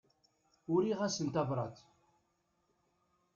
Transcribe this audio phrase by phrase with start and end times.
[0.73, 1.77] Uriɣ-asen tabrat.